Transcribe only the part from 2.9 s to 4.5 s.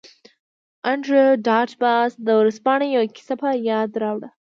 یوه کیسه په یاد راوړه